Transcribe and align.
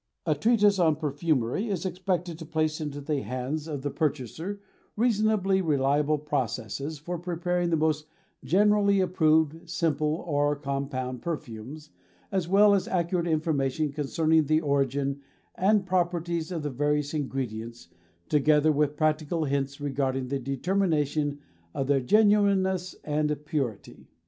A 0.25 0.33
treatise 0.33 0.79
on 0.79 0.95
perfumery 0.95 1.69
is 1.69 1.85
expected 1.85 2.39
to 2.39 2.45
place 2.47 2.81
into 2.81 3.01
the 3.01 3.21
hands 3.21 3.67
of 3.67 3.83
the 3.83 3.91
purchaser 3.91 4.59
reasonably 4.95 5.61
reliable 5.61 6.17
processes 6.17 6.97
for 6.97 7.19
preparing 7.19 7.69
the 7.69 7.77
most 7.77 8.07
generally 8.43 8.99
approved 8.99 9.69
simple 9.69 10.15
or 10.25 10.55
compound 10.55 11.21
perfumes, 11.21 11.91
as 12.31 12.47
well 12.47 12.73
as 12.73 12.87
accurate 12.87 13.27
information 13.27 13.91
concerning 13.91 14.45
the 14.45 14.61
origin 14.61 15.21
and 15.53 15.85
properties 15.85 16.51
of 16.51 16.63
the 16.63 16.71
various 16.71 17.13
ingredients, 17.13 17.89
together 18.27 18.71
with 18.71 18.97
practical 18.97 19.43
hints 19.45 19.79
regarding 19.79 20.29
the 20.29 20.39
determination 20.39 21.37
of 21.75 21.85
their 21.85 22.01
genuineness 22.01 22.95
and 23.03 23.45
purity. 23.45 24.07